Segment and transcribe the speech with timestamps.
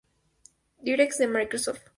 [0.83, 1.81] DirectX de Microsoft.